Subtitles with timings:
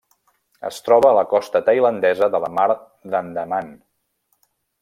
[0.69, 2.67] Es troba a la costa tailandesa de la Mar
[3.15, 3.73] d'Andaman.